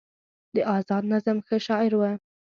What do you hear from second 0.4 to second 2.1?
د ازاد نظم ښه شاعر و